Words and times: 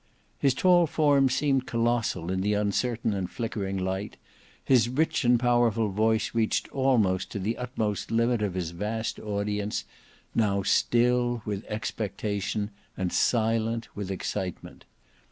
His 0.39 0.55
tall 0.55 0.87
form 0.87 1.29
seemed 1.29 1.67
colossal 1.67 2.31
in 2.31 2.41
the 2.41 2.55
uncertain 2.55 3.13
and 3.13 3.29
flickering 3.29 3.77
light, 3.77 4.17
his 4.65 4.89
rich 4.89 5.23
and 5.23 5.39
powerful 5.39 5.89
voice 5.89 6.33
reached 6.33 6.67
almost 6.69 7.29
to 7.33 7.37
the 7.37 7.55
utmost 7.55 8.09
limit 8.09 8.41
of 8.41 8.55
his 8.55 8.71
vast 8.71 9.19
audience, 9.19 9.85
now 10.33 10.63
still 10.63 11.43
with 11.45 11.63
expectation 11.65 12.71
and 12.97 13.13
silent 13.13 13.95
with 13.95 14.09
excitement. 14.09 14.85